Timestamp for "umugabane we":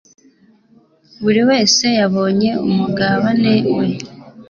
2.67-3.87